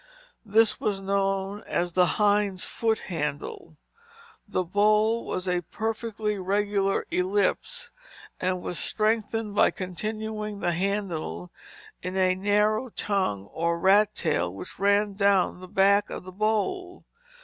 [0.47, 3.77] This was known as the "hind's foot handle."
[4.47, 7.91] The bowl was a perfectly regular ellipse
[8.39, 11.51] and was strengthened by continuing the handle
[12.01, 17.05] in a narrow tongue or rat tail, which ran down the back of the bowl.